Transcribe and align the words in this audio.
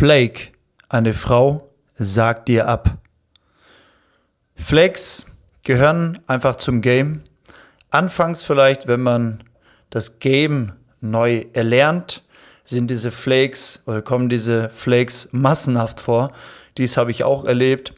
Flake, 0.00 0.52
eine 0.88 1.12
Frau, 1.12 1.74
sagt 1.94 2.48
dir 2.48 2.66
ab. 2.66 2.96
Flakes 4.56 5.26
gehören 5.62 6.18
einfach 6.26 6.56
zum 6.56 6.80
Game. 6.80 7.20
Anfangs 7.90 8.42
vielleicht, 8.42 8.86
wenn 8.86 9.02
man 9.02 9.44
das 9.90 10.18
Game 10.18 10.72
neu 11.02 11.44
erlernt, 11.52 12.22
sind 12.64 12.88
diese 12.88 13.10
Flakes 13.10 13.82
oder 13.84 14.00
kommen 14.00 14.30
diese 14.30 14.70
Flakes 14.70 15.28
massenhaft 15.32 16.00
vor. 16.00 16.32
Dies 16.78 16.96
habe 16.96 17.10
ich 17.10 17.22
auch 17.22 17.44
erlebt. 17.44 17.92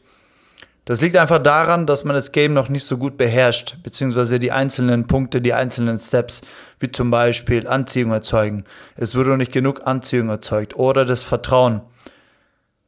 Das 0.84 1.00
liegt 1.00 1.16
einfach 1.16 1.38
daran, 1.38 1.86
dass 1.86 2.02
man 2.02 2.16
das 2.16 2.32
Game 2.32 2.52
noch 2.52 2.68
nicht 2.68 2.84
so 2.84 2.98
gut 2.98 3.16
beherrscht, 3.16 3.76
beziehungsweise 3.84 4.40
die 4.40 4.50
einzelnen 4.50 5.06
Punkte, 5.06 5.40
die 5.40 5.54
einzelnen 5.54 6.00
Steps, 6.00 6.40
wie 6.80 6.90
zum 6.90 7.12
Beispiel 7.12 7.68
Anziehung 7.68 8.10
erzeugen. 8.10 8.64
Es 8.96 9.14
wurde 9.14 9.30
noch 9.30 9.36
nicht 9.36 9.52
genug 9.52 9.86
Anziehung 9.86 10.30
erzeugt 10.30 10.74
oder 10.74 11.04
das 11.04 11.22
Vertrauen. 11.22 11.82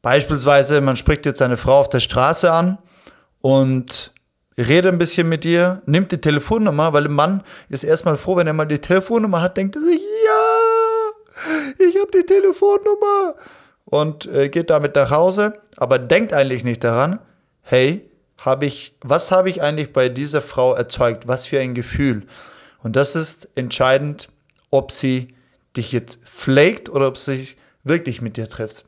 Beispielsweise, 0.05 0.81
man 0.81 0.95
spricht 0.97 1.25
jetzt 1.25 1.41
eine 1.41 1.57
Frau 1.57 1.79
auf 1.79 1.89
der 1.89 1.99
Straße 1.99 2.53
an 2.53 2.77
und 3.41 4.13
redet 4.55 4.93
ein 4.93 4.99
bisschen 4.99 5.27
mit 5.27 5.45
ihr, 5.45 5.81
nimmt 5.87 6.11
die 6.11 6.21
Telefonnummer, 6.21 6.93
weil 6.93 7.05
ein 7.05 7.11
Mann 7.11 7.41
ist 7.69 7.83
erstmal 7.83 8.15
froh, 8.15 8.35
wenn 8.35 8.45
er 8.45 8.53
mal 8.53 8.67
die 8.67 8.77
Telefonnummer 8.77 9.41
hat, 9.41 9.57
denkt 9.57 9.75
er 9.77 9.81
sich, 9.81 9.99
ja, 9.99 11.85
ich 11.87 11.99
habe 11.99 12.11
die 12.13 12.23
Telefonnummer 12.23 13.33
und 13.85 14.27
äh, 14.27 14.49
geht 14.49 14.69
damit 14.69 14.95
nach 14.95 15.09
Hause, 15.09 15.53
aber 15.75 15.97
denkt 15.97 16.33
eigentlich 16.33 16.63
nicht 16.63 16.83
daran, 16.83 17.17
hey, 17.63 18.07
habe 18.37 18.67
ich, 18.67 18.95
was 19.01 19.31
habe 19.31 19.49
ich 19.49 19.63
eigentlich 19.63 19.91
bei 19.91 20.07
dieser 20.07 20.43
Frau 20.43 20.75
erzeugt? 20.75 21.27
Was 21.27 21.47
für 21.47 21.59
ein 21.59 21.73
Gefühl? 21.73 22.27
Und 22.83 22.95
das 22.95 23.15
ist 23.15 23.49
entscheidend, 23.55 24.29
ob 24.69 24.91
sie 24.91 25.33
dich 25.75 25.91
jetzt 25.91 26.19
flaked 26.25 26.89
oder 26.89 27.07
ob 27.07 27.17
sie 27.17 27.37
sich 27.37 27.57
wirklich 27.83 28.21
mit 28.21 28.37
dir 28.37 28.47
trifft. 28.47 28.85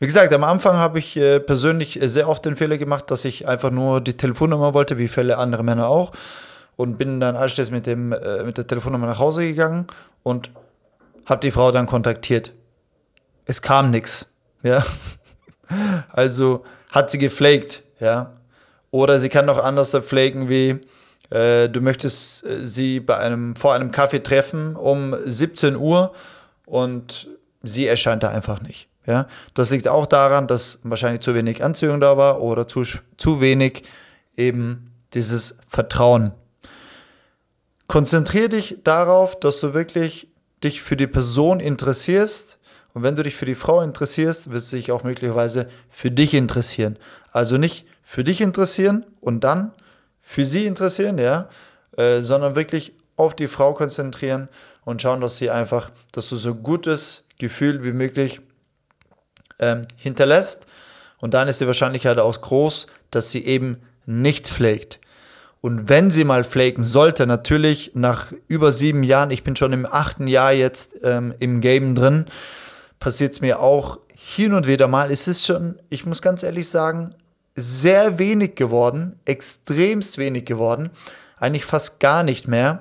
Wie 0.00 0.06
gesagt, 0.06 0.32
am 0.32 0.44
Anfang 0.44 0.78
habe 0.78 0.98
ich 0.98 1.18
äh, 1.18 1.40
persönlich 1.40 1.98
sehr 2.02 2.26
oft 2.26 2.42
den 2.46 2.56
Fehler 2.56 2.78
gemacht, 2.78 3.10
dass 3.10 3.26
ich 3.26 3.46
einfach 3.46 3.70
nur 3.70 4.00
die 4.00 4.16
Telefonnummer 4.16 4.72
wollte, 4.72 4.96
wie 4.96 5.08
viele 5.08 5.36
andere 5.36 5.62
Männer 5.62 5.88
auch. 5.88 6.12
Und 6.76 6.96
bin 6.96 7.20
dann 7.20 7.36
anschließend 7.36 7.72
mit, 7.72 7.86
dem, 7.86 8.12
äh, 8.12 8.42
mit 8.42 8.56
der 8.56 8.66
Telefonnummer 8.66 9.06
nach 9.06 9.18
Hause 9.18 9.46
gegangen 9.46 9.86
und 10.22 10.50
habe 11.26 11.40
die 11.42 11.50
Frau 11.50 11.70
dann 11.70 11.84
kontaktiert. 11.84 12.52
Es 13.44 13.60
kam 13.60 13.90
nichts. 13.90 14.32
Ja. 14.62 14.82
Also 16.08 16.64
hat 16.88 17.12
sie 17.12 17.18
geflaked, 17.18 17.84
ja. 18.00 18.34
Oder 18.90 19.20
sie 19.20 19.28
kann 19.28 19.46
noch 19.46 19.62
anders 19.62 19.96
flaken 20.04 20.48
wie, 20.48 20.80
äh, 21.30 21.68
du 21.68 21.80
möchtest 21.80 22.44
äh, 22.44 22.66
sie 22.66 22.98
bei 22.98 23.18
einem, 23.18 23.54
vor 23.54 23.74
einem 23.74 23.92
Kaffee 23.92 24.20
treffen 24.20 24.74
um 24.74 25.14
17 25.24 25.76
Uhr 25.76 26.10
und 26.66 27.28
sie 27.62 27.86
erscheint 27.86 28.24
da 28.24 28.30
einfach 28.30 28.60
nicht. 28.62 28.89
Ja, 29.10 29.26
das 29.54 29.70
liegt 29.70 29.88
auch 29.88 30.06
daran, 30.06 30.46
dass 30.46 30.78
wahrscheinlich 30.84 31.20
zu 31.20 31.34
wenig 31.34 31.64
Anziehung 31.64 32.00
da 32.00 32.16
war 32.16 32.42
oder 32.42 32.68
zu, 32.68 32.84
zu 33.16 33.40
wenig 33.40 33.82
eben 34.36 34.92
dieses 35.14 35.56
Vertrauen. 35.66 36.30
Konzentriere 37.88 38.50
dich 38.50 38.78
darauf, 38.84 39.40
dass 39.40 39.58
du 39.58 39.74
wirklich 39.74 40.28
dich 40.62 40.80
für 40.80 40.96
die 40.96 41.08
Person 41.08 41.58
interessierst 41.58 42.58
und 42.94 43.02
wenn 43.02 43.16
du 43.16 43.24
dich 43.24 43.34
für 43.34 43.46
die 43.46 43.56
Frau 43.56 43.80
interessierst, 43.80 44.52
wirst 44.52 44.70
du 44.70 44.76
dich 44.76 44.92
auch 44.92 45.02
möglicherweise 45.02 45.66
für 45.88 46.12
dich 46.12 46.32
interessieren. 46.32 46.96
Also 47.32 47.56
nicht 47.56 47.86
für 48.04 48.22
dich 48.22 48.40
interessieren 48.40 49.04
und 49.20 49.42
dann 49.42 49.72
für 50.20 50.44
sie 50.44 50.66
interessieren, 50.66 51.18
ja, 51.18 51.48
äh, 51.96 52.20
sondern 52.20 52.54
wirklich 52.54 52.92
auf 53.16 53.34
die 53.34 53.48
Frau 53.48 53.74
konzentrieren 53.74 54.48
und 54.84 55.02
schauen, 55.02 55.20
dass 55.20 55.38
sie 55.38 55.50
einfach, 55.50 55.90
dass 56.12 56.28
du 56.28 56.36
so 56.36 56.54
gutes 56.54 57.26
Gefühl 57.38 57.82
wie 57.82 57.92
möglich 57.92 58.40
ähm, 59.60 59.86
hinterlässt. 59.96 60.66
Und 61.18 61.34
dann 61.34 61.48
ist 61.48 61.60
die 61.60 61.66
Wahrscheinlichkeit 61.66 62.18
auch 62.18 62.40
groß, 62.40 62.86
dass 63.10 63.30
sie 63.30 63.44
eben 63.44 63.78
nicht 64.06 64.48
pflegt. 64.48 64.98
Und 65.60 65.88
wenn 65.90 66.10
sie 66.10 66.24
mal 66.24 66.42
flaken 66.42 66.82
sollte, 66.82 67.26
natürlich 67.26 67.92
nach 67.94 68.32
über 68.48 68.72
sieben 68.72 69.02
Jahren, 69.02 69.30
ich 69.30 69.44
bin 69.44 69.56
schon 69.56 69.74
im 69.74 69.86
achten 69.86 70.26
Jahr 70.26 70.52
jetzt 70.52 70.96
ähm, 71.02 71.34
im 71.38 71.60
Game 71.60 71.94
drin, 71.94 72.26
passiert 72.98 73.34
es 73.34 73.40
mir 73.42 73.60
auch 73.60 73.98
hin 74.14 74.54
und 74.54 74.66
wieder 74.66 74.88
mal. 74.88 75.10
Es 75.10 75.28
ist 75.28 75.44
schon, 75.44 75.78
ich 75.90 76.06
muss 76.06 76.22
ganz 76.22 76.42
ehrlich 76.42 76.68
sagen, 76.68 77.10
sehr 77.56 78.18
wenig 78.18 78.54
geworden, 78.54 79.16
extremst 79.26 80.16
wenig 80.16 80.46
geworden, 80.46 80.90
eigentlich 81.36 81.66
fast 81.66 82.00
gar 82.00 82.22
nicht 82.22 82.48
mehr. 82.48 82.80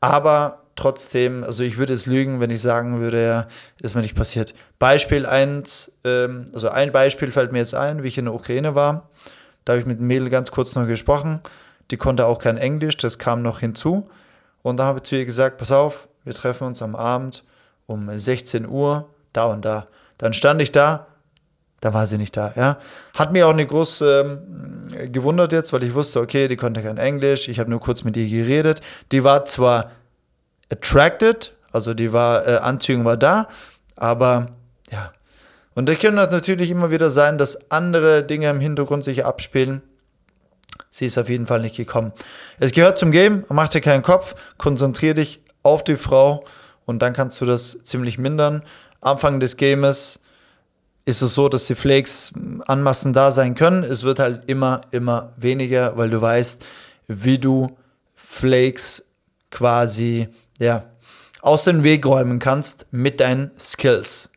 Aber 0.00 0.62
trotzdem, 0.78 1.44
also 1.44 1.62
ich 1.62 1.76
würde 1.76 1.92
es 1.92 2.06
lügen, 2.06 2.40
wenn 2.40 2.50
ich 2.50 2.60
sagen 2.60 3.00
würde, 3.00 3.24
ja, 3.24 3.46
ist 3.80 3.94
mir 3.94 4.02
nicht 4.02 4.14
passiert. 4.14 4.54
Beispiel 4.78 5.26
eins, 5.26 5.92
ähm, 6.04 6.46
also 6.54 6.68
ein 6.68 6.92
Beispiel 6.92 7.30
fällt 7.30 7.52
mir 7.52 7.58
jetzt 7.58 7.74
ein, 7.74 8.02
wie 8.02 8.08
ich 8.08 8.18
in 8.18 8.26
der 8.26 8.34
Ukraine 8.34 8.74
war. 8.74 9.10
Da 9.64 9.72
habe 9.72 9.80
ich 9.80 9.86
mit 9.86 9.98
dem 9.98 10.06
Mädel 10.06 10.30
ganz 10.30 10.50
kurz 10.50 10.74
noch 10.74 10.86
gesprochen. 10.86 11.40
Die 11.90 11.96
konnte 11.96 12.26
auch 12.26 12.38
kein 12.38 12.56
Englisch, 12.56 12.96
das 12.96 13.18
kam 13.18 13.42
noch 13.42 13.60
hinzu. 13.60 14.08
Und 14.62 14.78
da 14.78 14.84
habe 14.84 14.98
ich 14.98 15.04
zu 15.04 15.16
ihr 15.16 15.24
gesagt, 15.24 15.58
pass 15.58 15.72
auf, 15.72 16.08
wir 16.24 16.34
treffen 16.34 16.66
uns 16.66 16.80
am 16.82 16.94
Abend 16.94 17.44
um 17.86 18.10
16 18.16 18.66
Uhr, 18.68 19.08
da 19.32 19.46
und 19.46 19.64
da. 19.64 19.86
Dann 20.18 20.32
stand 20.32 20.62
ich 20.62 20.72
da, 20.72 21.06
da 21.80 21.94
war 21.94 22.06
sie 22.06 22.18
nicht 22.18 22.36
da, 22.36 22.52
ja. 22.56 22.78
Hat 23.14 23.32
mich 23.32 23.44
auch 23.44 23.52
nicht 23.52 23.70
groß 23.70 24.02
ähm, 24.02 25.12
gewundert 25.12 25.52
jetzt, 25.52 25.72
weil 25.72 25.84
ich 25.84 25.94
wusste, 25.94 26.20
okay, 26.20 26.48
die 26.48 26.56
konnte 26.56 26.82
kein 26.82 26.98
Englisch, 26.98 27.48
ich 27.48 27.60
habe 27.60 27.70
nur 27.70 27.80
kurz 27.80 28.04
mit 28.04 28.16
ihr 28.16 28.28
geredet. 28.28 28.80
Die 29.12 29.24
war 29.24 29.44
zwar 29.44 29.90
attracted, 30.70 31.52
also 31.72 31.94
die 31.94 32.12
war, 32.12 32.46
äh, 32.46 32.56
Anziehung 32.56 33.04
war 33.04 33.16
da, 33.16 33.48
aber 33.96 34.46
ja. 34.90 35.12
Und 35.74 35.88
da 35.88 35.94
kann 35.94 36.16
das 36.16 36.30
natürlich 36.30 36.70
immer 36.70 36.90
wieder 36.90 37.10
sein, 37.10 37.38
dass 37.38 37.70
andere 37.70 38.24
Dinge 38.24 38.50
im 38.50 38.60
Hintergrund 38.60 39.04
sich 39.04 39.24
abspielen. 39.24 39.82
Sie 40.90 41.06
ist 41.06 41.18
auf 41.18 41.28
jeden 41.28 41.46
Fall 41.46 41.60
nicht 41.60 41.76
gekommen. 41.76 42.12
Es 42.58 42.72
gehört 42.72 42.98
zum 42.98 43.12
Game, 43.12 43.44
mach 43.48 43.68
dir 43.68 43.80
keinen 43.80 44.02
Kopf, 44.02 44.34
konzentrier 44.56 45.14
dich 45.14 45.40
auf 45.62 45.84
die 45.84 45.96
Frau 45.96 46.44
und 46.86 47.00
dann 47.00 47.12
kannst 47.12 47.40
du 47.40 47.44
das 47.44 47.84
ziemlich 47.84 48.18
mindern. 48.18 48.62
Anfang 49.00 49.38
des 49.38 49.56
Games 49.56 50.20
ist 51.04 51.22
es 51.22 51.34
so, 51.34 51.48
dass 51.48 51.66
die 51.66 51.74
Flakes 51.74 52.32
anmassen 52.66 53.12
da 53.12 53.32
sein 53.32 53.54
können. 53.54 53.84
Es 53.84 54.02
wird 54.04 54.18
halt 54.18 54.42
immer, 54.46 54.82
immer 54.90 55.32
weniger, 55.36 55.96
weil 55.96 56.10
du 56.10 56.20
weißt, 56.20 56.64
wie 57.06 57.38
du 57.38 57.76
Flakes 58.14 59.06
quasi, 59.50 60.28
ja, 60.58 60.84
aus 61.40 61.64
dem 61.64 61.84
Weg 61.84 62.04
räumen 62.04 62.38
kannst 62.38 62.88
mit 62.90 63.20
deinen 63.20 63.52
Skills. 63.58 64.30